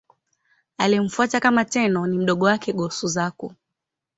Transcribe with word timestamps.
Aliyemfuata 0.77 1.39
kama 1.39 1.65
Tenno 1.65 2.07
ni 2.07 2.17
mdogo 2.17 2.45
wake, 2.45 2.73
Go-Suzaku. 2.73 3.53